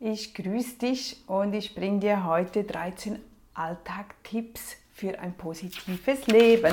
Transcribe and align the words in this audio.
Ich 0.00 0.32
grüße 0.32 0.76
dich 0.78 1.24
und 1.26 1.54
ich 1.54 1.74
bringe 1.74 1.98
dir 1.98 2.24
heute 2.24 2.62
13 2.62 3.18
Alltagtipps 3.52 4.76
für 4.92 5.18
ein 5.18 5.32
positives 5.32 6.28
Leben. 6.28 6.72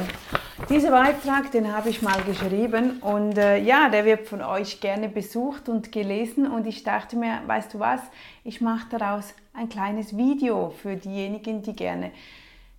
Dieser 0.70 0.92
Beitrag, 0.92 1.50
den 1.50 1.76
habe 1.76 1.90
ich 1.90 2.04
mal 2.04 2.22
geschrieben 2.22 3.00
und 3.00 3.36
äh, 3.40 3.58
ja, 3.58 3.90
der 3.90 4.06
wird 4.06 4.28
von 4.28 4.44
euch 4.44 4.80
gerne 4.80 5.10
besucht 5.10 5.70
und 5.70 5.92
gelesen 5.92 6.46
und 6.46 6.68
ich 6.68 6.84
dachte 6.84 7.16
mir, 7.16 7.42
weißt 7.48 7.74
du 7.74 7.80
was, 7.80 8.00
ich 8.44 8.62
mache 8.62 8.90
daraus 8.92 9.34
ein 9.56 9.70
kleines 9.70 10.16
Video 10.16 10.70
für 10.70 10.96
diejenigen, 10.96 11.64
die 11.64 11.76
gerne 11.76 12.12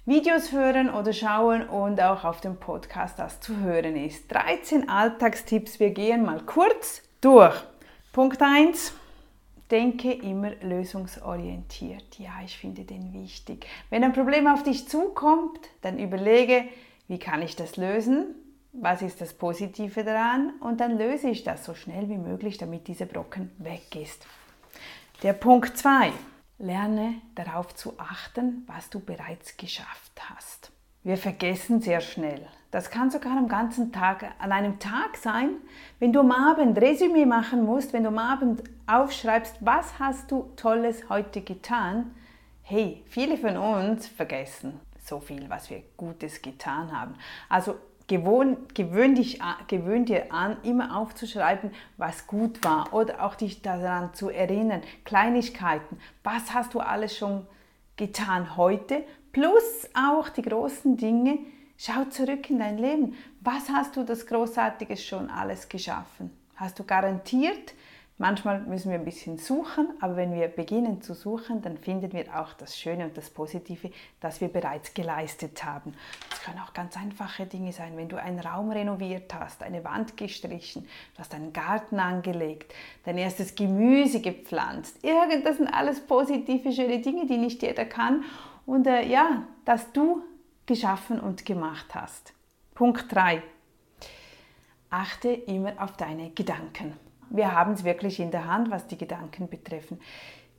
Videos 0.05 0.53
hören 0.53 0.91
oder 0.91 1.13
schauen 1.13 1.69
und 1.69 2.01
auch 2.01 2.23
auf 2.23 2.41
dem 2.41 2.55
Podcast 2.55 3.19
das 3.19 3.41
zu 3.41 3.57
hören 3.57 3.97
ist. 3.97 4.31
13 4.33 4.89
Alltagstipps, 4.89 5.81
wir 5.81 5.91
gehen 5.91 6.25
mal 6.25 6.41
kurz 6.43 7.03
durch. 7.21 7.57
Punkt 8.13 8.41
1 8.41 8.93
denke 9.71 10.13
immer 10.13 10.55
lösungsorientiert. 10.57 12.19
Ja, 12.19 12.33
ich 12.45 12.57
finde 12.57 12.85
den 12.85 13.13
wichtig. 13.13 13.67
Wenn 13.91 14.05
ein 14.05 14.13
Problem 14.13 14.47
auf 14.47 14.63
dich 14.63 14.89
zukommt, 14.89 15.59
dann 15.83 15.99
überlege, 15.99 16.65
wie 17.09 17.19
kann 17.19 17.43
ich 17.43 17.57
das 17.57 17.77
lösen? 17.77 18.35
Was 18.73 19.03
ist 19.03 19.21
das 19.21 19.33
Positive 19.33 20.05
daran? 20.05 20.53
Und 20.61 20.81
dann 20.81 20.99
löse 20.99 21.31
ich 21.31 21.45
das 21.45 21.65
so 21.65 21.75
schnell 21.75 22.09
wie 22.09 22.19
möglich, 22.19 22.59
damit 22.59 22.89
dieser 22.89 23.07
Brocken 23.07 23.51
weg 23.59 23.97
ist. 23.97 24.27
Der 25.23 25.33
Punkt 25.33 25.79
2. 25.79 26.13
Lerne 26.59 27.15
darauf 27.35 27.75
zu 27.75 27.99
achten, 27.99 28.65
was 28.67 28.91
du 28.91 29.01
bereits 29.01 29.57
geschafft 29.57 30.13
hast. 30.31 30.73
Wir 31.07 31.17
vergessen 31.17 31.81
sehr 31.81 32.01
schnell. 32.01 32.49
Das 32.73 32.91
kann 32.91 33.13
sogar 33.13 33.39
am 33.39 33.47
ganzen 33.47 33.93
Tag, 33.93 34.25
an 34.41 34.51
einem 34.51 34.81
Tag 34.81 35.17
sein, 35.17 35.51
wenn 36.01 36.13
du 36.13 36.19
am 36.19 36.33
Abend 36.33 36.77
Resümee 36.81 37.27
machen 37.27 37.65
musst, 37.65 37.93
wenn 37.93 38.03
du 38.03 38.09
am 38.09 38.19
Abend 38.19 38.65
aufschreibst, 38.89 39.55
was 39.61 40.01
hast 40.01 40.33
du 40.33 40.51
Tolles 40.57 41.09
heute 41.09 41.43
getan. 41.43 42.11
Hey, 42.63 43.05
viele 43.07 43.37
von 43.37 43.57
uns 43.57 44.09
vergessen 44.09 44.81
so 44.99 45.21
viel, 45.21 45.49
was 45.49 45.71
wir 45.71 45.85
Gutes 45.97 46.43
getan 46.43 46.91
haben. 46.91 47.15
Also 47.49 47.77
gewöhn, 48.09 48.57
gewöhn, 48.75 49.15
dich, 49.15 49.39
gewöhn 49.69 50.07
dir 50.07 50.33
an, 50.33 50.57
immer 50.65 50.97
aufzuschreiben, 50.97 51.71
was 51.99 52.27
gut 52.27 52.65
war 52.65 52.93
oder 52.93 53.25
auch 53.25 53.37
dich 53.37 53.63
daran 53.63 54.13
zu 54.13 54.29
erinnern. 54.29 54.83
Kleinigkeiten. 55.05 56.01
Was 56.25 56.53
hast 56.53 56.75
du 56.75 56.81
alles 56.81 57.17
schon 57.17 57.43
getan 57.43 57.57
heute? 58.57 59.05
Plus 59.33 59.89
auch 59.95 60.29
die 60.29 60.43
großen 60.43 60.97
Dinge. 60.97 61.39
Schau 61.79 62.05
zurück 62.05 62.51
in 62.51 62.59
dein 62.59 62.79
Leben. 62.79 63.15
Was 63.41 63.69
hast 63.69 63.97
du 63.97 64.03
das 64.03 64.27
Großartiges 64.27 65.05
schon 65.05 65.31
alles 65.31 65.69
geschaffen? 65.69 66.31
Hast 66.57 66.79
du 66.79 66.85
garantiert 66.85 67.75
Manchmal 68.19 68.61
müssen 68.63 68.91
wir 68.91 68.99
ein 68.99 69.05
bisschen 69.05 69.37
suchen, 69.37 69.89
aber 70.01 70.17
wenn 70.17 70.33
wir 70.33 70.49
beginnen 70.49 71.03
zu 71.03 71.13
suchen, 71.13 71.61
dann 71.61 71.77
finden 71.77 72.15
wir 72.15 72.41
auch 72.41 72.55
das 72.55 72.79
Schöne 72.79 73.05
und 73.05 73.17
das 73.19 73.29
Positive, 73.29 73.91
das 74.21 74.41
wir 74.41 74.49
bereits 74.49 74.95
geleistet 74.95 75.63
haben. 75.63 75.93
Es 76.33 76.41
können 76.41 76.59
auch 76.61 76.73
ganz 76.73 76.97
einfache 76.97 77.45
Dinge 77.45 77.73
sein, 77.73 77.95
wenn 77.99 78.09
du 78.09 78.17
einen 78.17 78.39
Raum 78.39 78.71
renoviert 78.71 79.35
hast, 79.35 79.63
eine 79.63 79.85
Wand 79.85 80.17
gestrichen, 80.17 80.89
du 81.13 81.19
hast 81.19 81.35
einen 81.35 81.53
Garten 81.53 82.01
angelegt, 82.01 82.75
dein 83.05 83.19
erstes 83.19 83.55
Gemüse 83.55 84.23
gepflanzt. 84.23 84.97
Irgend, 85.05 85.45
das 85.45 85.59
sind 85.59 85.69
alles 85.69 86.01
positive, 86.01 86.73
schöne 86.73 87.03
Dinge, 87.03 87.27
die 87.27 87.37
nicht 87.37 87.61
jeder 87.61 87.85
kann 87.85 88.25
und 88.65 88.87
äh, 88.87 89.07
ja, 89.07 89.43
dass 89.67 89.93
du 89.93 90.23
geschaffen 90.65 91.21
und 91.21 91.45
gemacht 91.45 91.95
hast. 91.95 92.33
Punkt 92.75 93.15
3. 93.15 93.43
Achte 94.89 95.29
immer 95.29 95.75
auf 95.83 95.99
deine 95.99 96.31
Gedanken. 96.31 97.06
Wir 97.31 97.53
haben 97.53 97.73
es 97.73 97.85
wirklich 97.85 98.21
in 98.21 98.31
der 98.31 98.47
Hand, 98.47 98.71
was 98.71 98.87
die 98.87 98.99
Gedanken 98.99 99.49
betreffen. 99.49 100.01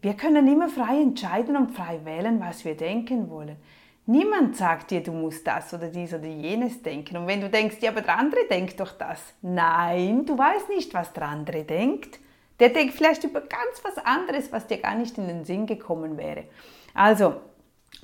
Wir 0.01 0.13
können 0.13 0.47
immer 0.47 0.69
frei 0.69 1.01
entscheiden 1.01 1.55
und 1.55 1.71
frei 1.71 1.99
wählen, 2.03 2.39
was 2.39 2.65
wir 2.65 2.75
denken 2.75 3.29
wollen. 3.29 3.57
Niemand 4.05 4.55
sagt 4.55 4.91
dir, 4.91 5.03
du 5.03 5.11
musst 5.11 5.45
das 5.45 5.73
oder 5.73 5.89
dies 5.89 6.13
oder 6.13 6.27
jenes 6.27 6.81
denken. 6.81 7.17
Und 7.17 7.27
wenn 7.27 7.41
du 7.41 7.49
denkst, 7.49 7.77
ja, 7.81 7.91
aber 7.91 8.01
der 8.01 8.17
andere 8.17 8.45
denkt 8.49 8.79
doch 8.79 8.93
das. 8.93 9.19
Nein, 9.41 10.25
du 10.25 10.37
weißt 10.37 10.69
nicht, 10.69 10.93
was 10.93 11.11
der 11.11 11.23
andere 11.23 11.63
denkt. 11.63 12.19
Der 12.59 12.69
denkt 12.69 12.93
vielleicht 12.93 13.23
über 13.25 13.41
ganz 13.41 13.83
was 13.83 13.97
anderes, 13.97 14.51
was 14.51 14.65
dir 14.65 14.77
gar 14.77 14.95
nicht 14.95 15.17
in 15.17 15.27
den 15.27 15.43
Sinn 15.43 15.65
gekommen 15.65 16.17
wäre. 16.17 16.45
Also, 16.93 17.35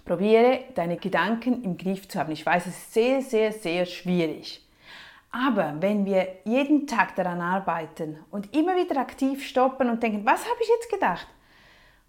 probiere 0.04 0.66
deine 0.76 0.98
Gedanken 0.98 1.64
im 1.64 1.78
Griff 1.78 2.08
zu 2.10 2.20
haben. 2.20 2.34
Ich 2.34 2.46
weiß, 2.46 2.66
es 2.68 2.78
ist 2.78 2.94
sehr, 2.94 3.22
sehr, 3.22 3.52
sehr 3.52 3.86
schwierig. 3.86 4.62
Aber 5.36 5.82
wenn 5.82 6.06
wir 6.06 6.28
jeden 6.46 6.86
Tag 6.86 7.16
daran 7.16 7.42
arbeiten 7.42 8.24
und 8.30 8.56
immer 8.56 8.76
wieder 8.76 9.02
aktiv 9.02 9.44
stoppen 9.44 9.90
und 9.90 10.04
denken, 10.04 10.24
was 10.28 10.46
habe 10.46 10.62
ich 10.62 10.70
jetzt 10.70 10.92
gedacht? 10.92 11.26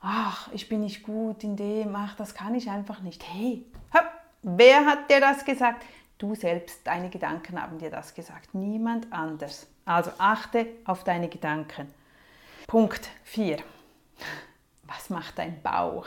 Ach, 0.03 0.51
ich 0.53 0.69
bin 0.69 0.81
nicht 0.81 1.03
gut 1.03 1.43
in 1.43 1.57
dem, 1.57 1.97
ach, 1.97 2.15
das 2.17 2.35
kann 2.35 2.55
ich 2.55 2.69
einfach 2.69 3.01
nicht. 3.01 3.25
Hey, 3.27 3.65
hopp, 3.95 4.05
wer 4.43 4.85
hat 4.85 5.11
dir 5.11 5.21
das 5.21 5.43
gesagt? 5.43 5.87
Du 6.19 6.35
selbst, 6.35 6.87
deine 6.87 7.09
Gedanken 7.09 7.61
haben 7.61 7.79
dir 7.79 7.91
das 7.91 8.15
gesagt, 8.15 8.55
niemand 8.55 9.11
anders. 9.11 9.69
Also 9.87 10.11
achte 10.19 10.67
auf 10.85 11.03
deine 11.03 11.29
Gedanken. 11.29 11.89
Punkt 12.67 13.09
4. 13.23 13.57
Was 14.83 15.09
macht 15.09 15.39
dein 15.39 15.63
Bauch? 15.63 16.07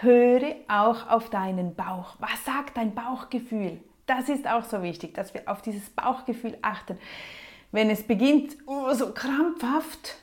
Höre 0.00 0.54
auch 0.68 1.06
auf 1.10 1.28
deinen 1.28 1.74
Bauch. 1.74 2.16
Was 2.18 2.46
sagt 2.46 2.78
dein 2.78 2.94
Bauchgefühl? 2.94 3.78
Das 4.06 4.28
ist 4.28 4.46
auch 4.46 4.64
so 4.64 4.82
wichtig, 4.82 5.14
dass 5.14 5.34
wir 5.34 5.42
auf 5.46 5.62
dieses 5.62 5.90
Bauchgefühl 5.90 6.56
achten. 6.62 6.98
Wenn 7.72 7.90
es 7.90 8.04
beginnt, 8.04 8.56
oh, 8.66 8.92
so 8.94 9.12
krampfhaft, 9.12 10.16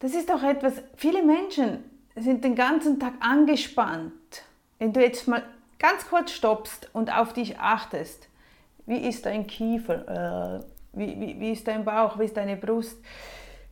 das 0.00 0.14
ist 0.14 0.28
doch 0.28 0.42
etwas, 0.42 0.74
viele 0.96 1.22
Menschen 1.22 1.84
sind 2.16 2.42
den 2.42 2.56
ganzen 2.56 2.98
Tag 2.98 3.14
angespannt. 3.20 4.12
Wenn 4.78 4.92
du 4.92 5.00
jetzt 5.00 5.28
mal 5.28 5.44
ganz 5.78 6.08
kurz 6.08 6.32
stoppst 6.32 6.90
und 6.92 7.16
auf 7.16 7.32
dich 7.32 7.58
achtest, 7.58 8.28
wie 8.86 8.96
ist 9.08 9.26
dein 9.26 9.46
Kiefer, 9.46 10.58
äh, 10.58 10.64
wie, 10.92 11.20
wie, 11.20 11.40
wie 11.40 11.52
ist 11.52 11.68
dein 11.68 11.84
Bauch, 11.84 12.18
wie 12.18 12.24
ist 12.24 12.36
deine 12.36 12.56
Brust, 12.56 12.98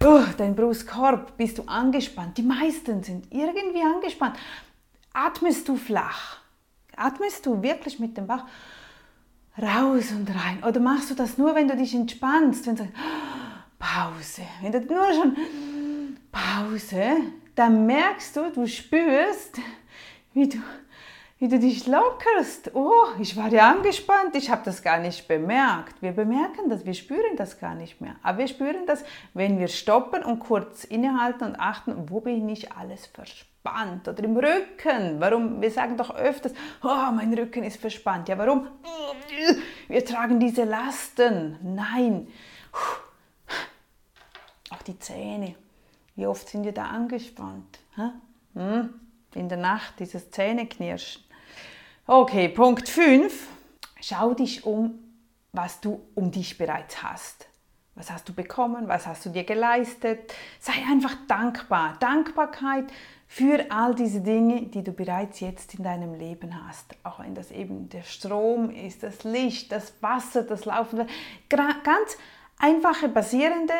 oh, 0.05 0.23
dein 0.37 0.55
Brustkorb, 0.55 1.37
bist 1.37 1.59
du 1.59 1.65
angespannt? 1.65 2.39
Die 2.39 2.43
meisten 2.43 3.03
sind 3.03 3.27
irgendwie 3.33 3.83
angespannt. 3.83 4.37
Atmest 5.13 5.69
du 5.69 5.77
flach? 5.77 6.39
Atmest 6.97 7.45
du 7.47 7.61
wirklich 7.63 7.99
mit 7.99 8.17
dem 8.17 8.27
Bauch? 8.27 8.45
Raus 9.61 10.13
und 10.13 10.29
rein. 10.31 10.63
Oder 10.65 10.81
machst 10.81 11.11
du 11.11 11.15
das 11.15 11.39
nur, 11.39 11.55
wenn 11.55 11.69
du 11.69 11.77
dich 11.77 11.95
entspannst, 11.95 12.67
wenn 12.67 12.77
du 12.77 12.83
sagst, 12.85 12.97
Pause. 13.79 14.43
Wenn 14.61 14.73
du 14.73 14.81
nur 14.81 15.13
schon 15.13 15.37
Pause, 16.33 17.17
dann 17.55 17.87
merkst 17.87 18.37
du, 18.37 18.51
du 18.53 18.67
spürst, 18.67 19.59
wie 20.35 20.49
du, 20.49 20.59
wie 21.39 21.49
du 21.49 21.59
dich 21.59 21.87
lockerst. 21.87 22.73
Oh, 22.75 23.07
ich 23.21 23.37
war 23.37 23.49
ja 23.49 23.71
angespannt, 23.71 24.35
ich 24.35 24.51
habe 24.51 24.63
das 24.65 24.83
gar 24.83 24.99
nicht 24.99 25.29
bemerkt. 25.29 26.03
Wir 26.03 26.13
bemerken 26.13 26.69
das, 26.69 26.85
wir 26.85 26.95
spüren 26.95 27.37
das 27.37 27.61
gar 27.61 27.75
nicht 27.75 28.01
mehr. 28.01 28.17
Aber 28.23 28.39
wir 28.39 28.49
spüren 28.49 28.87
das, 28.87 29.05
wenn 29.35 29.59
wir 29.59 29.69
stoppen 29.69 30.25
und 30.25 30.41
kurz 30.41 30.85
innehalten 30.85 31.45
und 31.45 31.61
achten, 31.61 32.11
wo 32.11 32.21
bin 32.21 32.49
ich 32.49 32.73
alles 32.73 33.07
verspannt 33.07 34.09
oder 34.09 34.25
im 34.25 34.37
Rücken. 34.37 35.21
Warum? 35.21 35.61
Wir 35.63 35.71
sagen 35.71 35.97
doch 35.97 36.15
öfters, 36.15 36.53
oh, 36.83 37.13
mein 37.15 37.33
Rücken 37.35 37.63
ist 37.63 37.81
verspannt. 37.81 38.29
Ja, 38.29 38.37
warum? 38.37 38.67
Wir 39.87 40.05
tragen 40.05 40.41
diese 40.41 40.65
Lasten. 40.65 41.57
Nein. 41.63 42.27
Auch 44.71 44.83
die 44.83 44.99
Zähne. 44.99 45.55
Wie 46.17 46.27
oft 46.27 46.49
sind 46.49 46.65
wir 46.65 46.73
da 46.73 46.87
angespannt? 46.87 47.79
Hm? 48.55 48.93
In 49.35 49.49
der 49.49 49.59
Nacht 49.59 50.01
dieses 50.01 50.33
Zähneknirschen. 50.33 51.28
Okay, 52.11 52.49
Punkt 52.49 52.89
5. 52.89 53.49
Schau 54.01 54.33
dich 54.33 54.65
um, 54.65 54.99
was 55.53 55.79
du 55.83 56.01
um 56.15 56.31
dich 56.31 56.57
bereits 56.57 57.03
hast. 57.03 57.47
Was 57.97 58.11
hast 58.11 58.27
du 58.31 58.33
bekommen? 58.33 58.89
Was 58.89 59.07
hast 59.07 59.27
du 59.27 59.29
dir 59.29 59.45
geleistet? 59.45 60.33
Sei 60.59 60.73
einfach 60.91 61.15
dankbar. 61.29 61.99
Dankbarkeit 62.01 62.87
für 63.27 63.67
all 63.69 63.95
diese 63.95 64.23
Dinge, 64.23 64.63
die 64.69 64.83
du 64.83 64.93
bereits 64.93 65.41
jetzt 65.41 65.75
in 65.75 65.85
deinem 65.85 66.15
Leben 66.15 66.67
hast. 66.67 66.95
Auch 67.03 67.21
wenn 67.21 67.35
das 67.35 67.51
eben 67.51 67.91
der 67.91 68.05
Strom 68.05 68.71
ist, 68.71 69.03
das 69.03 69.25
Licht, 69.25 69.71
das 69.71 69.93
Wasser, 70.01 70.45
das 70.45 70.65
Laufen. 70.65 71.07
Ganz 71.51 72.17
einfache, 72.59 73.11
basierende 73.11 73.75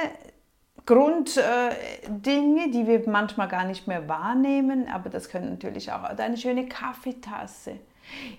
Grunddinge, 0.85 2.67
äh, 2.67 2.71
die 2.71 2.87
wir 2.87 3.09
manchmal 3.09 3.49
gar 3.49 3.65
nicht 3.65 3.87
mehr 3.87 4.07
wahrnehmen, 4.07 4.87
aber 4.87 5.09
das 5.09 5.31
können 5.31 5.49
natürlich 5.49 5.91
auch 5.93 6.03
eine 6.03 6.37
schöne 6.37 6.69
Kaffeetasse. 6.69 7.79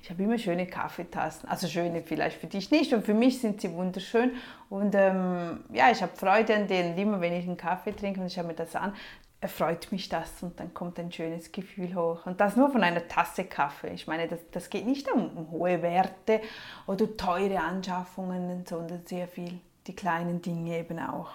Ich 0.02 0.10
habe 0.10 0.24
immer 0.24 0.38
schöne 0.38 0.68
Kaffeetassen, 0.68 1.50
also 1.50 1.68
schöne 1.68 2.02
vielleicht 2.02 2.40
für 2.40 2.48
dich 2.48 2.72
nicht 2.72 2.94
und 2.94 3.06
für 3.06 3.14
mich 3.14 3.40
sind 3.40 3.62
sie 3.62 3.72
wunderschön 3.74 4.32
und 4.70 4.96
ähm, 4.96 5.64
ja, 5.72 5.92
ich 5.92 6.02
habe 6.02 6.16
Freude 6.16 6.56
an 6.56 6.68
denen, 6.68 6.98
immer 6.98 7.22
wenn 7.22 7.34
ich 7.34 7.46
einen 7.46 7.58
Kaffee 7.58 7.92
trinke 7.92 8.20
und 8.20 8.28
ich 8.28 8.34
schaue 8.34 8.46
mir 8.46 8.54
das 8.54 8.76
an, 8.76 8.94
erfreut 9.42 9.92
mich 9.92 10.10
das 10.10 10.44
und 10.44 10.60
dann 10.60 10.74
kommt 10.74 11.00
ein 11.00 11.12
schönes 11.12 11.52
Gefühl 11.52 11.96
hoch. 11.96 12.26
Und 12.26 12.42
das 12.42 12.58
nur 12.58 12.72
von 12.72 12.84
einer 12.84 13.08
Tasse 13.08 13.46
Kaffee. 13.46 13.94
Ich 13.94 14.06
meine, 14.06 14.28
das, 14.28 14.40
das 14.52 14.70
geht 14.70 14.86
nicht 14.86 15.10
um, 15.10 15.30
um 15.38 15.52
hohe 15.52 15.82
Werte 15.82 16.42
oder 16.88 17.16
teure 17.16 17.60
Anschaffungen, 17.62 18.66
sondern 18.66 19.06
sehr 19.06 19.28
viel 19.28 19.60
die 19.88 19.96
kleinen 19.96 20.42
Dinge 20.42 20.78
eben 20.78 21.00
auch. 21.00 21.30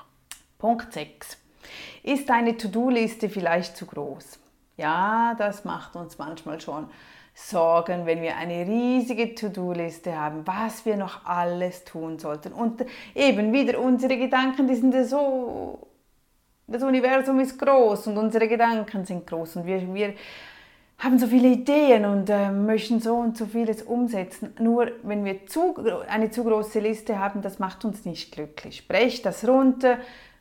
Punkt 0.59 0.93
6. 0.93 1.39
Ist 2.03 2.29
deine 2.29 2.57
To-Do-Liste 2.57 3.31
vielleicht 3.31 3.77
zu 3.77 3.87
groß? 3.87 4.39
Ja, 4.77 5.35
das 5.39 5.65
macht 5.65 5.97
uns 5.97 6.19
manchmal 6.19 6.61
schon 6.61 6.89
Sorgen, 7.35 8.07
wenn 8.07 8.23
wir 8.23 8.37
eine 8.37 8.65
riesige 8.65 9.35
To-Do-Liste 9.35 10.17
haben, 10.17 10.47
was 10.47 10.87
wir 10.87 10.97
noch 10.97 11.27
alles 11.27 11.85
tun 11.85 12.19
sollten. 12.19 12.53
Und 12.53 12.85
eben 13.15 13.53
wieder 13.53 13.81
unsere 13.81 14.17
Gedanken, 14.17 14.69
die 14.69 14.77
sind 14.77 14.95
so, 15.07 15.89
das 16.69 16.83
Universum 16.85 17.41
ist 17.41 17.59
groß 17.59 18.07
und 18.07 18.19
unsere 18.19 18.47
Gedanken 18.47 19.05
sind 19.05 19.27
groß 19.27 19.57
und 19.57 19.67
wir, 19.67 19.93
wir 19.93 20.15
haben 20.99 21.19
so 21.19 21.27
viele 21.27 21.49
Ideen 21.49 22.05
und 22.05 22.31
äh, 22.31 22.51
möchten 22.51 23.01
so 23.01 23.17
und 23.17 23.37
so 23.37 23.47
vieles 23.47 23.83
umsetzen. 23.83 24.55
Nur 24.61 24.93
wenn 25.03 25.25
wir 25.25 25.45
zu, 25.47 25.75
eine 26.09 26.31
zu 26.31 26.45
große 26.45 26.79
Liste 26.79 27.19
haben, 27.19 27.43
das 27.43 27.59
macht 27.59 27.85
uns 27.85 28.05
nicht 28.05 28.33
glücklich. 28.33 28.87
Brech 28.87 29.23
das 29.23 29.47
runter, 29.47 29.99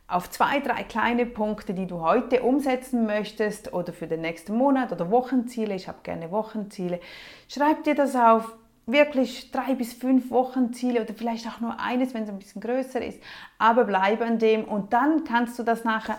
auf 0.07 0.29
zwei, 0.29 0.59
drei 0.59 0.83
kleine 0.83 1.25
Punkte, 1.25 1.73
die 1.73 1.88
du 1.88 2.01
heute 2.01 2.44
umsetzen 2.44 3.05
möchtest 3.05 3.73
oder 3.73 3.94
für 3.94 4.07
den 4.07 4.21
nächsten 4.21 4.55
Monat 4.55 4.91
oder 4.91 5.09
Wochenziele. 5.09 5.73
Ich 5.75 5.88
habe 5.88 6.00
gerne 6.03 6.31
Wochenziele. 6.31 7.00
Schreib 7.47 7.83
dir 7.83 7.95
das 7.95 8.15
auf. 8.15 8.53
Wirklich 8.85 9.50
drei 9.51 9.75
bis 9.75 9.94
fünf 9.94 10.29
Wochenziele 10.29 11.01
oder 11.01 11.13
vielleicht 11.13 11.47
auch 11.47 11.61
nur 11.61 11.79
eines, 11.79 12.13
wenn 12.13 12.23
es 12.23 12.29
ein 12.29 12.38
bisschen 12.38 12.61
größer 12.61 13.01
ist. 13.01 13.21
Aber 13.57 13.85
bleib 13.85 14.21
an 14.21 14.39
dem 14.39 14.65
und 14.65 14.91
dann 14.91 15.23
kannst 15.23 15.57
du 15.57 15.63
das 15.63 15.85
nachher 15.85 16.17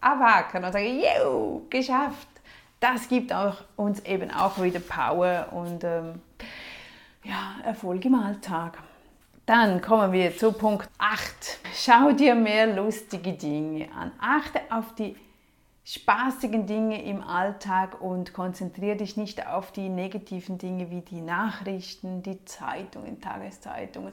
abhaken 0.00 0.64
und 0.64 0.72
sagen, 0.72 1.00
yo, 1.00 1.66
geschafft. 1.68 2.28
Das 2.80 3.08
gibt 3.08 3.32
auch, 3.32 3.56
uns 3.74 3.98
eben 4.04 4.30
auch 4.30 4.62
wieder 4.62 4.78
Power 4.78 5.48
und 5.50 5.82
ähm, 5.82 6.22
ja, 7.24 7.56
Erfolg 7.64 8.04
im 8.04 8.14
Alltag. 8.14 8.78
Dann 9.48 9.80
kommen 9.80 10.12
wir 10.12 10.36
zu 10.36 10.52
Punkt 10.52 10.90
8. 10.98 11.58
Schau 11.72 12.12
dir 12.12 12.34
mehr 12.34 12.66
lustige 12.66 13.32
Dinge 13.32 13.88
an. 13.98 14.12
Achte 14.20 14.60
auf 14.68 14.94
die 14.94 15.16
spaßigen 15.84 16.66
Dinge 16.66 17.02
im 17.02 17.22
Alltag 17.22 18.02
und 18.02 18.34
konzentriere 18.34 18.96
dich 18.96 19.16
nicht 19.16 19.46
auf 19.46 19.72
die 19.72 19.88
negativen 19.88 20.58
Dinge 20.58 20.90
wie 20.90 21.00
die 21.00 21.22
Nachrichten, 21.22 22.22
die 22.22 22.44
Zeitungen, 22.44 23.22
Tageszeitungen. 23.22 24.12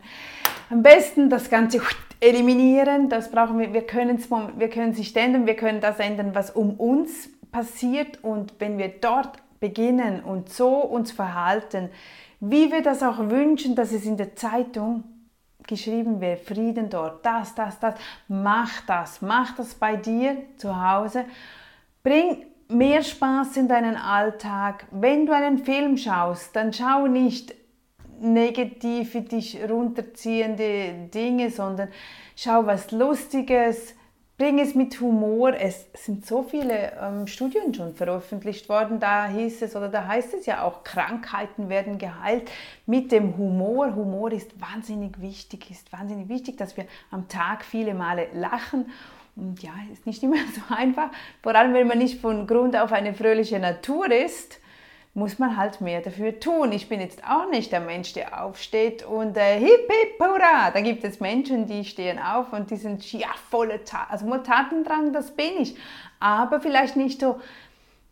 Am 0.70 0.82
besten 0.82 1.30
das 1.30 1.50
Ganze 1.50 1.82
eliminieren. 2.22 3.10
Das 3.10 3.30
brauchen 3.30 3.60
wir. 3.60 3.74
Wir 3.74 3.86
können 3.86 4.16
es 4.16 4.32
wir 4.32 4.70
können 4.70 4.94
es 4.94 5.00
nicht 5.00 5.18
ändern. 5.18 5.48
Wir 5.48 5.58
können 5.58 5.82
das 5.82 6.00
ändern, 6.00 6.34
was 6.34 6.50
um 6.50 6.76
uns 6.76 7.28
passiert. 7.52 8.24
Und 8.24 8.54
wenn 8.60 8.78
wir 8.78 8.88
dort 8.88 9.34
beginnen 9.60 10.24
und 10.24 10.48
so 10.48 10.78
uns 10.78 11.12
verhalten, 11.12 11.90
wie 12.40 12.72
wir 12.72 12.82
das 12.82 13.04
auch 13.04 13.20
wünschen, 13.20 13.76
dass 13.76 13.92
es 13.92 14.06
in 14.06 14.16
der 14.16 14.38
Zeitung 14.38 15.04
geschrieben 15.68 16.22
wird, 16.22 16.42
Frieden 16.42 16.90
dort, 16.90 17.26
das, 17.26 17.56
das, 17.56 17.80
das, 17.80 17.96
mach 18.28 18.82
das, 18.88 19.22
mach 19.22 19.56
das 19.56 19.76
bei 19.76 19.96
dir 19.96 20.38
zu 20.58 20.82
Hause. 20.82 21.26
Bring 22.04 22.46
mehr 22.68 23.04
Spaß 23.04 23.58
in 23.58 23.68
deinen 23.68 23.96
Alltag. 23.96 24.86
Wenn 24.92 25.26
du 25.26 25.34
einen 25.34 25.60
Film 25.60 25.98
schaust, 25.98 26.56
dann 26.56 26.74
schau 26.74 27.08
nicht 27.08 27.54
negative, 28.20 29.22
dich 29.22 29.60
runterziehende 29.70 31.10
Dinge, 31.14 31.52
sondern 31.52 31.90
schau 32.36 32.66
was 32.66 32.92
Lustiges, 32.92 33.96
bring 34.38 34.60
es 34.60 34.76
mit 34.76 35.00
Humor. 35.00 35.54
Es 35.54 35.88
sind 35.94 36.26
so 36.26 36.44
viele 36.44 36.94
ähm, 37.02 37.28
Studien 37.28 37.74
schon 37.74 37.96
veröffentlicht 37.96 38.68
worden, 38.70 39.00
da 39.00 39.28
hieß 39.28 39.62
es 39.62 39.76
oder 39.76 39.90
da 39.90 40.08
heißt 40.08 40.34
es 40.34 40.46
ja 40.46 40.64
auch, 40.64 40.84
Krankheiten 40.84 41.70
werden 41.70 41.98
geheilt 41.98 42.52
mit 42.86 43.12
dem 43.12 43.38
Humor. 43.38 43.96
Humor 43.96 44.32
ist 44.32 44.60
wahnsinnig 44.60 45.22
wichtig, 45.22 45.72
ist 45.72 45.92
wahnsinnig 45.94 46.30
wichtig, 46.30 46.58
dass 46.58 46.76
wir 46.78 46.86
am 47.12 47.28
Tag 47.28 47.64
viele 47.64 47.94
Male 47.94 48.28
lachen. 48.34 48.92
Und 49.38 49.62
ja, 49.62 49.72
ist 49.92 50.06
nicht 50.06 50.24
immer 50.24 50.38
so 50.56 50.74
einfach, 50.74 51.10
vor 51.42 51.56
allem 51.56 51.74
wenn 51.74 51.88
man 51.88 51.98
nicht 51.98 52.22
von 52.22 52.48
Grund 52.48 52.76
auf 52.76 52.92
eine 52.92 53.14
fröhliche 53.14 53.60
Natur 53.60 54.12
ist 54.12 54.60
muss 55.16 55.40
man 55.40 55.56
halt 55.56 55.80
mehr 55.80 56.02
dafür 56.02 56.42
tun. 56.42 56.74
Ich 56.74 56.90
bin 56.90 57.00
jetzt 57.00 57.24
auch 57.24 57.50
nicht 57.50 57.72
der 57.72 57.80
Mensch, 57.80 58.12
der 58.12 58.44
aufsteht 58.44 59.04
und 59.04 59.38
äh, 59.38 59.58
hip 59.58 59.90
hip 59.90 60.20
hurra. 60.20 60.72
Da 60.72 60.82
gibt 60.82 61.06
es 61.06 61.22
Menschen, 61.22 61.68
die 61.68 61.86
stehen 61.86 62.20
auf 62.20 62.52
und 62.52 62.70
die 62.70 62.76
sind 62.76 63.12
ja 63.14 63.30
voller 63.50 63.84
Taten, 63.86 64.12
also 64.12 64.38
Tatendrang, 64.38 65.14
das 65.14 65.32
bin 65.32 65.62
ich. 65.62 65.78
Aber 66.20 66.60
vielleicht 66.60 66.98
nicht 66.98 67.22
so 67.22 67.40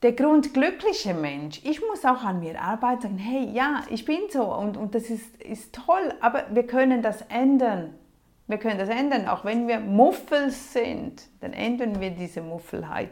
der 0.02 0.14
grundglückliche 0.14 1.14
Mensch. 1.14 1.60
Ich 1.66 1.82
muss 1.82 2.06
auch 2.06 2.24
an 2.24 2.40
mir 2.40 2.60
arbeiten, 2.62 3.02
sagen, 3.02 3.18
hey, 3.18 3.50
ja, 3.52 3.84
ich 3.90 4.06
bin 4.06 4.22
so 4.30 4.44
und, 4.44 4.78
und 4.78 4.96
das 4.96 5.10
ist, 5.10 5.42
ist 5.44 5.76
toll, 5.76 6.14
aber 6.22 6.46
wir 6.52 6.66
können 6.66 7.02
das 7.02 7.22
ändern. 7.24 7.94
Wir 8.48 8.58
können 8.58 8.80
das 8.80 8.90
ändern, 8.90 9.28
auch 9.28 9.44
wenn 9.44 9.68
wir 9.68 9.82
Muffel 9.82 10.52
sind, 10.52 11.22
dann 11.42 11.52
ändern 11.52 12.00
wir 12.00 12.12
diese 12.12 12.42
Muffelheit. 12.42 13.10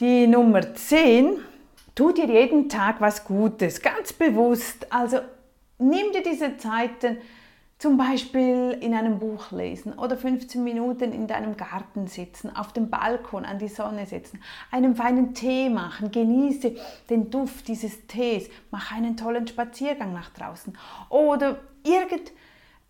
Die 0.00 0.26
Nummer 0.26 0.74
10 0.74 1.38
Tu 1.98 2.12
dir 2.12 2.26
jeden 2.26 2.68
Tag 2.68 3.00
was 3.00 3.24
Gutes, 3.24 3.82
ganz 3.82 4.12
bewusst. 4.12 4.86
Also 4.92 5.18
nimm 5.78 6.12
dir 6.12 6.22
diese 6.22 6.56
Zeiten, 6.56 7.16
zum 7.76 7.96
Beispiel 7.96 8.78
in 8.80 8.94
einem 8.94 9.18
Buch 9.18 9.50
lesen 9.50 9.98
oder 9.98 10.16
15 10.16 10.62
Minuten 10.62 11.10
in 11.10 11.26
deinem 11.26 11.56
Garten 11.56 12.06
sitzen, 12.06 12.54
auf 12.54 12.72
dem 12.72 12.88
Balkon 12.88 13.44
an 13.44 13.58
die 13.58 13.66
Sonne 13.66 14.06
sitzen, 14.06 14.38
einen 14.70 14.94
feinen 14.94 15.34
Tee 15.34 15.70
machen, 15.70 16.12
genieße 16.12 16.76
den 17.10 17.30
Duft 17.30 17.66
dieses 17.66 18.06
Tees, 18.06 18.48
mach 18.70 18.92
einen 18.92 19.16
tollen 19.16 19.48
Spaziergang 19.48 20.12
nach 20.12 20.30
draußen. 20.30 20.78
Oder 21.08 21.58
irgend 21.84 22.30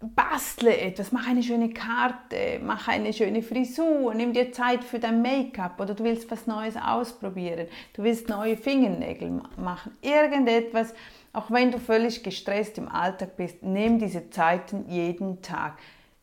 bastle 0.00 0.76
etwas, 0.76 1.10
mach 1.10 1.26
eine 1.26 1.42
schöne 1.42 1.70
Karte, 1.70 2.60
mach 2.62 2.86
eine 2.86 3.12
schöne 3.12 3.42
Frisur, 3.42 4.14
nimm 4.14 4.32
dir 4.32 4.52
Zeit 4.52 4.84
für 4.84 5.00
dein 5.00 5.22
Make-up 5.22 5.80
oder 5.80 5.94
du 5.94 6.04
willst 6.04 6.30
was 6.30 6.46
Neues 6.46 6.76
ausprobieren, 6.76 7.66
du 7.94 8.04
willst 8.04 8.28
neue 8.28 8.56
Fingernägel 8.56 9.40
machen, 9.56 9.96
irgendetwas, 10.00 10.94
auch 11.32 11.50
wenn 11.50 11.72
du 11.72 11.80
völlig 11.80 12.22
gestresst 12.22 12.78
im 12.78 12.88
Alltag 12.88 13.36
bist, 13.36 13.62
nimm 13.62 13.98
diese 13.98 14.30
Zeiten 14.30 14.88
jeden 14.88 15.42
Tag. 15.42 15.78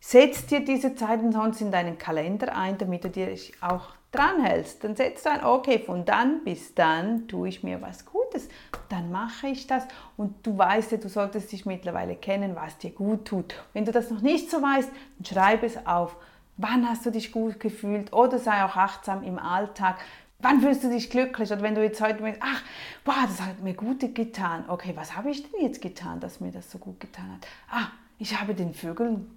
Setz 0.07 0.45
dir 0.45 0.63
diese 0.63 0.93
Zeiten 0.93 1.31
sonst 1.31 1.61
in 1.61 1.71
deinen 1.71 1.97
Kalender 1.97 2.55
ein, 2.55 2.77
damit 2.77 3.03
du 3.03 3.09
dir 3.09 3.35
auch 3.59 3.87
dranhältst. 4.11 4.83
Dann 4.83 4.95
setzt 4.95 5.25
du 5.25 5.31
ein, 5.31 5.43
okay, 5.43 5.79
von 5.79 6.05
dann 6.05 6.43
bis 6.43 6.75
dann 6.75 7.27
tue 7.27 7.49
ich 7.49 7.63
mir 7.63 7.81
was 7.81 8.05
Gutes. 8.05 8.47
Dann 8.89 9.11
mache 9.11 9.47
ich 9.47 9.65
das 9.65 9.87
und 10.15 10.45
du 10.45 10.55
weißt 10.59 10.91
ja, 10.91 10.99
du 10.99 11.09
solltest 11.09 11.51
dich 11.51 11.65
mittlerweile 11.65 12.15
kennen, 12.15 12.55
was 12.55 12.77
dir 12.77 12.91
gut 12.91 13.25
tut. 13.25 13.55
Wenn 13.73 13.83
du 13.83 13.91
das 13.91 14.11
noch 14.11 14.21
nicht 14.21 14.51
so 14.51 14.61
weißt, 14.61 14.91
dann 15.17 15.25
schreib 15.25 15.63
es 15.63 15.87
auf. 15.87 16.15
Wann 16.57 16.87
hast 16.87 17.07
du 17.07 17.09
dich 17.09 17.31
gut 17.31 17.59
gefühlt? 17.59 18.13
Oder 18.13 18.37
sei 18.37 18.63
auch 18.63 18.75
achtsam 18.75 19.23
im 19.23 19.39
Alltag. 19.39 19.97
Wann 20.37 20.61
fühlst 20.61 20.83
du 20.83 20.91
dich 20.91 21.09
glücklich? 21.09 21.51
Oder 21.51 21.63
wenn 21.63 21.73
du 21.73 21.81
jetzt 21.81 21.99
heute 21.99 22.21
denkst, 22.21 22.41
ach, 22.43 22.61
boah, 23.05 23.23
das 23.23 23.41
hat 23.41 23.59
mir 23.63 23.73
gut 23.73 24.01
getan. 24.13 24.65
Okay, 24.67 24.93
was 24.95 25.15
habe 25.17 25.31
ich 25.31 25.49
denn 25.49 25.61
jetzt 25.61 25.81
getan, 25.81 26.19
dass 26.19 26.41
mir 26.41 26.51
das 26.51 26.69
so 26.69 26.77
gut 26.77 26.99
getan 26.99 27.31
hat? 27.31 27.47
Ah, 27.71 27.87
ich 28.19 28.39
habe 28.39 28.53
den 28.53 28.75
Vögeln 28.75 29.31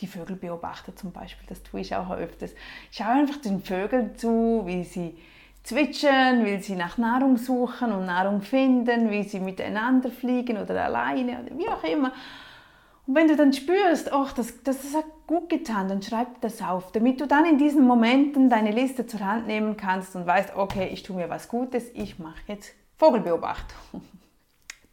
die 0.00 0.06
Vögel 0.06 0.36
beobachte 0.36 0.94
zum 0.94 1.12
Beispiel, 1.12 1.46
das 1.48 1.62
tue 1.62 1.80
ich 1.80 1.94
auch 1.94 2.10
öfters. 2.10 2.52
Ich 2.90 2.98
schaue 2.98 3.08
einfach 3.08 3.36
den 3.36 3.62
Vögeln 3.62 4.16
zu, 4.16 4.62
wie 4.64 4.84
sie 4.84 5.16
zwitschern, 5.62 6.44
wie 6.44 6.58
sie 6.60 6.74
nach 6.74 6.98
Nahrung 6.98 7.36
suchen 7.36 7.92
und 7.92 8.06
Nahrung 8.06 8.42
finden, 8.42 9.10
wie 9.10 9.22
sie 9.22 9.38
miteinander 9.38 10.10
fliegen 10.10 10.58
oder 10.58 10.84
alleine 10.84 11.40
oder 11.42 11.56
wie 11.56 11.68
auch 11.68 11.84
immer. 11.84 12.12
Und 13.06 13.14
wenn 13.16 13.28
du 13.28 13.36
dann 13.36 13.52
spürst, 13.52 14.12
ach, 14.12 14.32
das, 14.32 14.62
das 14.62 14.94
hat 14.94 15.04
gut 15.26 15.48
getan, 15.48 15.88
dann 15.88 16.02
schreib 16.02 16.40
das 16.40 16.62
auf, 16.62 16.92
damit 16.92 17.20
du 17.20 17.26
dann 17.26 17.44
in 17.44 17.58
diesen 17.58 17.86
Momenten 17.86 18.48
deine 18.48 18.70
Liste 18.70 19.06
zur 19.06 19.20
Hand 19.20 19.46
nehmen 19.46 19.76
kannst 19.76 20.14
und 20.16 20.26
weißt, 20.26 20.56
okay, 20.56 20.88
ich 20.92 21.02
tue 21.02 21.16
mir 21.16 21.28
was 21.28 21.48
Gutes, 21.48 21.90
ich 21.94 22.18
mache 22.18 22.40
jetzt 22.46 22.74
Vogelbeobachtung 22.98 24.02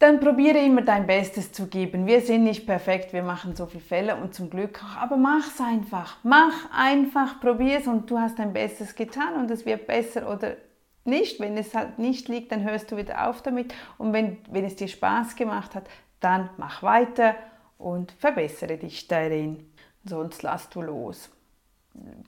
dann 0.00 0.18
probiere 0.18 0.58
immer 0.58 0.80
dein 0.80 1.06
Bestes 1.06 1.52
zu 1.52 1.66
geben. 1.66 2.06
Wir 2.06 2.22
sind 2.22 2.44
nicht 2.44 2.66
perfekt, 2.66 3.12
wir 3.12 3.22
machen 3.22 3.54
so 3.54 3.66
viele 3.66 3.84
Fälle 3.84 4.16
und 4.16 4.34
zum 4.34 4.48
Glück 4.48 4.82
auch, 4.82 4.96
aber 4.96 5.18
mach's 5.18 5.60
einfach. 5.60 6.16
Mach 6.22 6.70
einfach, 6.72 7.38
probier's 7.38 7.86
und 7.86 8.10
du 8.10 8.18
hast 8.18 8.38
dein 8.38 8.54
Bestes 8.54 8.94
getan 8.94 9.34
und 9.34 9.50
es 9.50 9.66
wird 9.66 9.86
besser 9.86 10.32
oder 10.32 10.56
nicht. 11.04 11.38
Wenn 11.38 11.56
es 11.58 11.74
halt 11.74 11.98
nicht 11.98 12.28
liegt, 12.28 12.50
dann 12.50 12.64
hörst 12.64 12.90
du 12.90 12.96
wieder 12.96 13.28
auf 13.28 13.42
damit 13.42 13.74
und 13.98 14.14
wenn, 14.14 14.38
wenn 14.50 14.64
es 14.64 14.74
dir 14.74 14.88
Spaß 14.88 15.36
gemacht 15.36 15.74
hat, 15.74 15.84
dann 16.20 16.48
mach 16.56 16.82
weiter 16.82 17.34
und 17.76 18.12
verbessere 18.12 18.78
dich 18.78 19.06
darin. 19.06 19.70
Sonst 20.04 20.42
lass 20.42 20.70
du 20.70 20.80
los. 20.80 21.28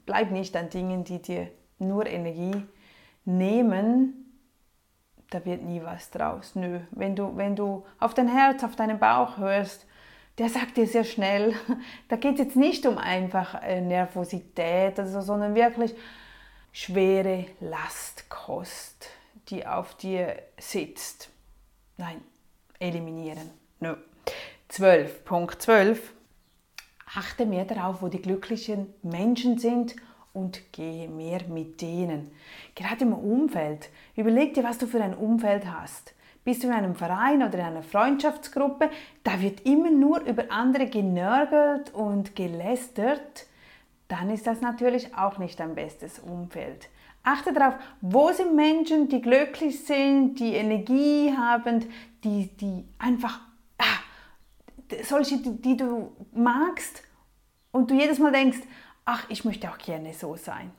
Bleib 0.05 0.31
nicht 0.31 0.55
an 0.57 0.69
Dingen, 0.69 1.05
die 1.05 1.23
dir 1.23 1.49
nur 1.79 2.07
Energie 2.07 2.67
nehmen, 3.25 4.32
da 5.35 5.45
wird 5.45 5.63
nie 5.63 5.83
was 5.83 6.11
draus. 6.11 6.55
Nö, 6.55 6.81
wenn 6.91 7.17
du, 7.17 7.37
wenn 7.37 7.57
du 7.57 7.85
auf 7.99 8.15
dein 8.15 8.29
Herz, 8.29 8.63
auf 8.65 8.77
deinen 8.77 8.99
Bauch 8.99 9.39
hörst, 9.39 9.87
der 10.39 10.49
sagt 10.49 10.77
dir 10.77 10.87
sehr 10.87 11.05
schnell, 11.05 11.55
da 12.09 12.17
geht 12.17 12.35
es 12.35 12.41
jetzt 12.41 12.57
nicht 12.57 12.87
um 12.87 12.99
einfach 12.99 13.63
äh, 13.63 13.81
Nervosität, 13.81 14.99
also, 14.99 15.21
sondern 15.21 15.55
wirklich 15.55 15.95
schwere 16.73 17.47
Lastkost, 17.61 19.09
die 19.49 19.67
auf 19.67 19.95
dir 19.97 20.37
sitzt. 20.59 21.31
Nein, 21.97 22.23
eliminieren. 22.79 23.51
Nö. 23.81 23.97
12. 24.69 25.25
Punkt 25.25 25.61
12. 25.61 26.15
Achte 27.15 27.45
mehr 27.45 27.67
darauf, 27.67 28.01
wo 28.01 28.09
die 28.09 28.23
glücklichen 28.23 28.95
Menschen 29.03 29.59
sind 29.59 29.95
und 30.33 30.73
gehe 30.73 31.09
mehr 31.09 31.43
mit 31.49 31.81
denen. 31.81 32.31
Gerade 32.75 33.05
im 33.05 33.13
Umfeld. 33.13 33.91
Überleg 34.17 34.55
dir, 34.55 34.65
was 34.65 34.79
du 34.79 34.87
für 34.87 35.03
ein 35.03 35.17
Umfeld 35.17 35.67
hast. 35.67 36.15
Bist 36.45 36.63
du 36.63 36.67
in 36.69 36.73
einem 36.73 36.97
Verein 36.97 37.43
oder 37.43 37.59
in 37.59 37.65
einer 37.65 37.83
Freundschaftsgruppe, 37.83 38.91
da 39.23 39.41
wird 39.41 39.65
immer 39.65 39.91
nur 39.91 40.21
über 40.23 40.51
andere 40.51 40.87
genörgelt 40.87 41.95
und 41.95 42.35
gelästert, 42.35 43.47
dann 44.09 44.29
ist 44.29 44.47
das 44.47 44.61
natürlich 44.61 45.15
auch 45.17 45.39
nicht 45.39 45.61
dein 45.61 45.75
bestes 45.75 46.19
Umfeld. 46.19 46.89
Achte 47.23 47.53
darauf, 47.53 47.75
wo 48.01 48.33
sind 48.33 48.57
Menschen, 48.57 49.09
die 49.09 49.23
glücklich 49.23 49.85
sind, 49.85 50.35
die 50.41 50.55
Energie 50.55 51.33
haben, 51.37 51.85
die, 52.25 52.49
die 52.57 52.85
einfach, 52.99 53.41
ah, 53.79 53.85
solche, 55.05 55.39
die, 55.39 55.63
die 55.63 55.77
du 55.77 56.11
magst 56.35 57.03
und 57.71 57.91
du 57.91 57.95
jedes 57.95 58.19
Mal 58.19 58.33
denkst, 58.33 58.59
ach, 59.05 59.27
ich 59.29 59.45
möchte 59.45 59.71
auch 59.71 59.79
gerne 59.79 60.13
so 60.15 60.37
sein. 60.37 60.71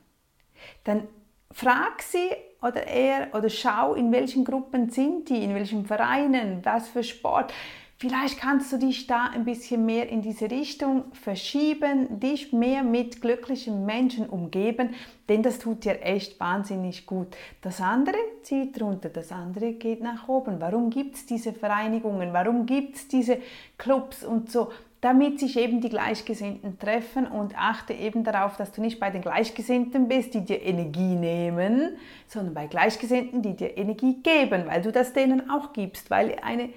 Dann 0.83 1.07
frag 1.51 2.01
sie 2.01 2.29
oder 2.61 2.87
er 2.87 3.29
oder 3.33 3.49
schau, 3.49 3.93
in 3.93 4.11
welchen 4.11 4.45
Gruppen 4.45 4.89
sind 4.89 5.29
die, 5.29 5.43
in 5.43 5.53
welchen 5.53 5.85
Vereinen, 5.85 6.63
was 6.63 6.87
für 6.87 7.03
Sport. 7.03 7.53
Vielleicht 7.97 8.37
kannst 8.37 8.73
du 8.73 8.77
dich 8.77 9.07
da 9.07 9.27
ein 9.27 9.45
bisschen 9.45 9.85
mehr 9.85 10.09
in 10.09 10.21
diese 10.21 10.51
Richtung 10.51 11.05
verschieben, 11.13 12.19
dich 12.19 12.51
mehr 12.51 12.83
mit 12.83 13.21
glücklichen 13.21 13.85
Menschen 13.85 14.27
umgeben, 14.27 14.89
denn 15.29 15.41
das 15.41 15.59
tut 15.59 15.85
dir 15.85 16.01
echt 16.01 16.37
wahnsinnig 16.39 17.05
gut. 17.05 17.27
Das 17.61 17.79
andere 17.79 18.17
zieht 18.41 18.81
runter, 18.81 19.07
das 19.07 19.31
andere 19.31 19.73
geht 19.73 20.01
nach 20.01 20.27
oben. 20.27 20.59
Warum 20.59 20.89
gibt 20.89 21.15
es 21.15 21.25
diese 21.25 21.53
Vereinigungen? 21.53 22.33
Warum 22.33 22.65
gibt 22.65 22.97
es 22.97 23.07
diese 23.07 23.37
Clubs 23.77 24.25
und 24.25 24.51
so? 24.51 24.69
Damit 25.03 25.37
sich 25.37 25.57
eben 25.57 25.81
die 25.81 25.89
Gleichgesinnten 25.89 26.79
treffen 26.79 27.27
und 27.27 27.57
achte 27.57 27.91
eben 27.91 28.23
darauf, 28.23 28.55
dass 28.55 28.71
du 28.71 28.79
nicht 28.79 29.01
bei 29.01 29.09
den 29.09 29.21
Gleichgesinnten 29.21 30.07
bist, 30.07 30.33
die 30.33 30.45
dir 30.45 30.61
Energie 30.61 31.15
nehmen, 31.15 31.97
sondern 32.25 32.53
bei 32.53 32.67
Gleichgesinnten, 32.67 33.41
die 33.41 33.53
dir 33.53 33.77
Energie 33.77 34.23
geben, 34.23 34.65
weil 34.65 34.81
du 34.81 34.93
das 34.93 35.11
denen 35.11 35.49
auch 35.49 35.73
gibst, 35.73 36.09
weil 36.09 36.29
ihr 36.29 36.43
eine 36.45 36.69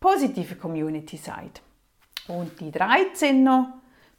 positive 0.00 0.56
Community 0.56 1.18
seid. 1.18 1.62
Und 2.26 2.60
die 2.60 2.72
13 2.72 3.44
noch, 3.44 3.68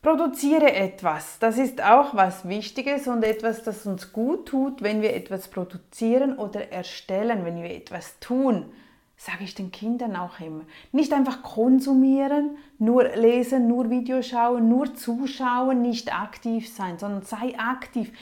produziere 0.01 0.73
etwas. 0.73 1.37
Das 1.39 1.57
ist 1.57 1.83
auch 1.83 2.15
was 2.15 2.47
Wichtiges 2.47 3.09
und 3.09 3.25
etwas, 3.25 3.63
das 3.63 3.85
uns 3.85 4.13
gut 4.13 4.47
tut, 4.47 4.81
wenn 4.81 5.01
wir 5.01 5.13
etwas 5.13 5.49
produzieren 5.49 6.37
oder 6.37 6.71
erstellen, 6.71 7.43
wenn 7.43 7.61
wir 7.61 7.71
etwas 7.71 8.19
tun 8.21 8.71
sage 9.19 9.43
ich 9.43 9.53
den 9.53 9.71
Kindern 9.71 10.15
auch 10.15 10.39
immer. 10.39 10.61
Nicht 10.93 11.11
einfach 11.11 11.43
konsumieren, 11.43 12.57
nur 12.77 13.03
lesen, 13.03 13.67
nur 13.67 13.89
Videos 13.89 14.27
schauen, 14.27 14.69
nur 14.69 14.95
zuschauen, 14.95 15.81
nicht 15.81 16.13
aktiv 16.15 16.73
sein, 16.73 16.97
sondern 16.97 17.23
sei 17.23 17.53
aktiv. 17.59 18.13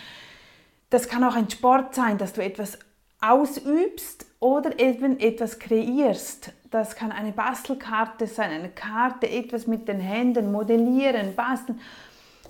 Das 0.90 1.08
kann 1.08 1.24
auch 1.24 1.36
ein 1.36 1.52
Sport 1.52 1.94
sein, 1.94 2.18
dass 2.18 2.34
du 2.34 2.44
etwas 2.44 2.80
ausübst 3.22 4.26
oder 4.40 4.80
eben 4.80 5.20
etwas 5.20 5.60
kreierst. 5.60 6.52
Das 6.72 6.96
kann 6.96 7.12
eine 7.12 7.32
Bastelkarte 7.32 8.26
sein, 8.26 8.50
eine 8.50 8.70
Karte, 8.70 9.30
etwas 9.30 9.68
mit 9.68 9.88
den 9.88 10.00
Händen, 10.00 10.52
modellieren, 10.52 11.36
basteln. 11.36 11.80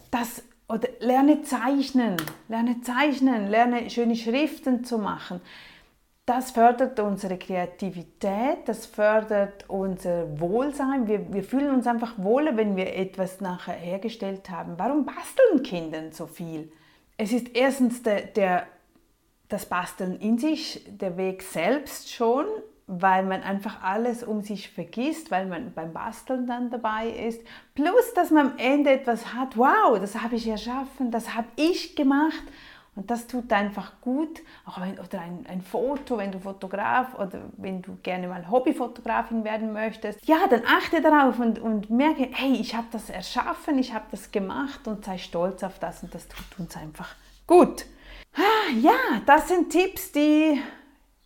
Das, 0.10 0.42
oder 0.70 0.88
lerne 1.02 1.42
zeichnen, 1.42 2.16
lerne 2.48 2.80
zeichnen, 2.80 3.50
lerne 3.50 3.90
schöne 3.90 4.16
Schriften 4.16 4.86
zu 4.86 5.00
machen 5.00 5.42
das 6.28 6.52
fördert 6.52 7.00
unsere 7.00 7.38
Kreativität, 7.38 8.58
das 8.66 8.86
fördert 8.86 9.64
unser 9.70 10.38
Wohlsein. 10.42 11.08
Wir, 11.08 11.34
wir 11.34 11.42
fühlen 11.42 11.74
uns 11.74 11.88
einfach 11.88 12.16
wohler, 12.18 12.58
wenn 12.58 12.76
wir 12.76 12.94
etwas 12.94 13.40
nachher 13.40 13.74
hergestellt 13.74 14.50
haben. 14.50 14.74
Warum 14.76 15.06
basteln 15.06 15.64
Kinder 15.64 16.12
so 16.12 16.28
viel? 16.28 16.70
Es 17.16 17.32
ist 17.32 17.56
erstens 17.56 18.04
der, 18.04 18.24
der, 18.24 18.68
das 19.48 19.68
Basteln 19.68 20.20
in 20.20 20.38
sich, 20.38 20.86
der 20.90 21.16
Weg 21.16 21.44
selbst 21.44 22.14
schon, 22.14 22.46
weil 22.88 23.24
man 23.24 23.42
einfach 23.42 23.82
alles 23.82 24.22
um 24.22 24.42
sich 24.42 24.70
vergisst, 24.70 25.32
weil 25.32 25.46
man 25.46 25.72
beim 25.74 25.94
Basteln 25.94 26.46
dann 26.46 26.70
dabei 26.70 27.08
ist. 27.08 27.42
Plus, 27.74 28.14
dass 28.16 28.32
man 28.32 28.52
am 28.52 28.58
Ende 28.58 28.92
etwas 28.92 29.34
hat, 29.34 29.58
wow, 29.58 29.98
das 29.98 30.22
habe 30.22 30.36
ich 30.36 30.46
erschaffen, 30.46 31.10
das 31.10 31.36
habe 31.36 31.48
ich 31.56 31.96
gemacht 31.96 32.44
und 32.98 33.12
das 33.12 33.28
tut 33.28 33.54
einfach 33.54 34.02
gut. 34.02 34.42
Auch 34.66 34.82
wenn, 34.82 35.00
oder 35.00 35.22
ein, 35.22 35.46
ein 35.48 35.62
Foto, 35.62 36.18
wenn 36.18 36.32
du 36.32 36.40
Fotograf 36.40 37.14
oder 37.14 37.42
wenn 37.58 37.84
du 37.84 37.96
gerne 38.02 38.28
mal 38.28 38.50
Hobbyfotografin 38.50 39.44
werden 39.44 39.72
möchtest. 39.72 40.28
Ja, 40.28 40.48
dann 40.50 40.64
achte 40.66 41.00
darauf 41.00 41.40
und, 41.40 41.60
und 41.60 41.92
merke, 41.92 42.28
hey, 42.32 42.54
ich 42.54 42.76
habe 42.76 42.88
das 42.92 43.12
erschaffen, 43.12 43.78
ich 43.78 43.94
habe 43.94 44.06
das 44.10 44.32
gemacht 44.32 44.88
und 44.88 45.06
sei 45.06 45.20
stolz 45.20 45.62
auf 45.62 45.78
das 45.78 46.02
und 46.02 46.16
das 46.16 46.28
tut 46.28 46.60
uns 46.60 46.76
einfach 46.76 47.16
gut. 47.46 47.86
Ah, 48.36 48.72
ja, 48.82 49.22
das 49.28 49.48
sind 49.48 49.70
Tipps, 49.70 50.12
die 50.12 50.60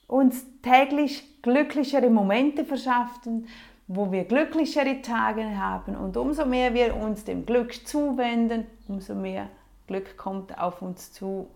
uns 0.07 0.45
täglich 0.61 1.41
glücklichere 1.41 2.09
Momente 2.09 2.65
verschaffen, 2.65 3.47
wo 3.87 4.11
wir 4.11 4.25
glücklichere 4.25 5.01
Tage 5.01 5.57
haben 5.57 5.95
und 5.95 6.17
umso 6.17 6.45
mehr 6.45 6.73
wir 6.73 6.97
uns 6.97 7.23
dem 7.23 7.45
Glück 7.45 7.87
zuwenden, 7.87 8.67
umso 8.89 9.15
mehr 9.15 9.47
Glück 9.87 10.17
kommt 10.17 10.57
auf 10.57 10.81
uns 10.81 11.11
zu 11.11 11.49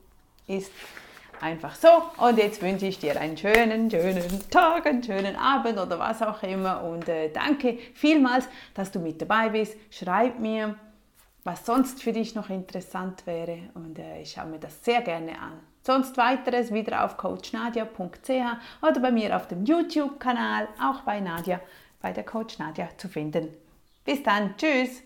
ist 0.47 0.71
einfach 1.41 1.75
so. 1.75 1.89
Und 2.17 2.37
jetzt 2.37 2.61
wünsche 2.61 2.87
ich 2.87 2.99
dir 2.99 3.19
einen 3.19 3.37
schönen, 3.37 3.89
schönen 3.89 4.49
Tag, 4.49 4.85
einen 4.85 5.03
schönen 5.03 5.35
Abend 5.35 5.77
oder 5.77 5.99
was 5.99 6.21
auch 6.21 6.41
immer. 6.43 6.83
Und 6.83 7.07
äh, 7.09 7.29
danke 7.29 7.77
vielmals, 7.93 8.47
dass 8.73 8.91
du 8.91 8.99
mit 8.99 9.21
dabei 9.21 9.49
bist. 9.49 9.75
Schreib 9.91 10.39
mir, 10.39 10.75
was 11.43 11.65
sonst 11.65 12.01
für 12.01 12.11
dich 12.11 12.35
noch 12.35 12.49
interessant 12.49 13.25
wäre. 13.25 13.59
Und 13.73 13.99
äh, 13.99 14.21
ich 14.21 14.31
schaue 14.31 14.47
mir 14.47 14.59
das 14.59 14.83
sehr 14.83 15.01
gerne 15.01 15.39
an. 15.39 15.59
Sonst 15.83 16.17
weiteres 16.17 16.73
wieder 16.73 17.05
auf 17.05 17.15
coachnadia.ch 17.15 18.29
oder 18.81 18.99
bei 18.99 19.11
mir 19.11 19.35
auf 19.35 19.47
dem 19.47 19.65
YouTube-Kanal, 19.65 20.67
auch 20.81 21.01
bei 21.01 21.19
Nadia, 21.19 21.59
bei 22.01 22.11
der 22.11 22.23
Coach 22.23 22.57
Nadia 22.57 22.89
zu 22.97 23.07
finden. 23.07 23.49
Bis 24.03 24.23
dann, 24.23 24.55
tschüss! 24.57 25.03